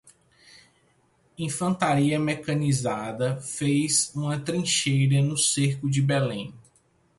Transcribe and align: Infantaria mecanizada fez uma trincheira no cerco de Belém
Infantaria 1.37 2.19
mecanizada 2.19 3.39
fez 3.39 4.11
uma 4.15 4.39
trincheira 4.39 5.21
no 5.21 5.37
cerco 5.37 5.87
de 5.87 6.01
Belém 6.01 6.55